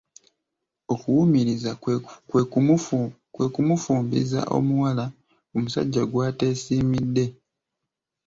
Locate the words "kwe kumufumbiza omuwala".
3.41-5.05